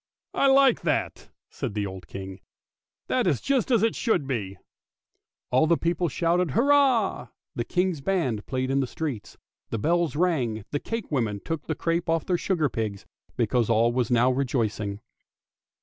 "I 0.33 0.47
like 0.47 0.81
that," 0.81 1.29
said 1.51 1.75
the 1.75 1.85
old 1.85 2.07
King;" 2.07 2.39
that 3.07 3.27
is 3.27 3.39
just 3.39 3.69
as 3.69 3.83
it 3.83 3.95
should 3.95 4.25
be." 4.25 4.57
All 5.51 5.67
the 5.67 5.77
people 5.77 6.09
shouted 6.09 6.49
hurrah, 6.57 7.27
the 7.53 7.63
guard's 7.63 8.01
band 8.01 8.47
played 8.47 8.71
in 8.71 8.79
the 8.79 8.87
streets, 8.87 9.37
the 9.69 9.77
bells 9.77 10.15
rang, 10.15 10.57
and 10.57 10.65
the 10.71 10.79
cakewomen 10.79 11.41
took 11.45 11.67
the 11.67 11.75
crape 11.75 12.09
off 12.09 12.25
the 12.25 12.35
sugar 12.35 12.67
pigs, 12.67 13.05
because 13.37 13.69
all 13.69 13.91
was 13.93 14.09
now 14.09 14.31
rejoicing. 14.31 15.01